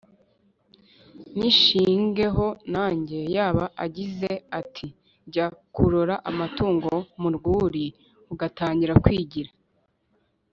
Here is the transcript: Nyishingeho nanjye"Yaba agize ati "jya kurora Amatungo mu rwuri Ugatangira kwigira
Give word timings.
Nyishingeho 1.37 2.45
nanjye"Yaba 2.73 3.65
agize 3.85 4.31
ati 4.59 4.87
"jya 5.33 5.47
kurora 5.73 6.15
Amatungo 6.29 6.91
mu 7.21 7.29
rwuri 7.35 7.85
Ugatangira 8.33 8.93
kwigira 9.05 9.51